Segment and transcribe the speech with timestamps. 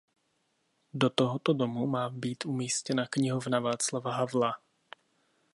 [0.93, 4.59] Do tohoto domu má být umístěna Knihovna Václava Havla.